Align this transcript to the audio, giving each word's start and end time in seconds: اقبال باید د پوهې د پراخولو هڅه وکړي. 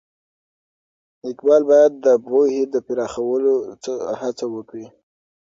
اقبال 1.29 1.61
باید 1.69 1.93
د 2.05 2.07
پوهې 2.25 2.61
د 2.73 2.75
پراخولو 2.87 3.53
هڅه 4.21 4.45
وکړي. 4.55 4.85